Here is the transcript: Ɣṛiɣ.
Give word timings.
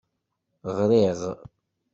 Ɣṛiɣ. 0.77 1.19